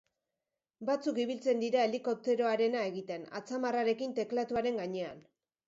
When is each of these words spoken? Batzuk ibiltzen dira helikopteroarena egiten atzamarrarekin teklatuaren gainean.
Batzuk 0.89 1.19
ibiltzen 1.23 1.61
dira 1.63 1.83
helikopteroarena 1.89 2.83
egiten 2.93 3.29
atzamarrarekin 3.43 4.19
teklatuaren 4.23 4.85
gainean. 4.85 5.25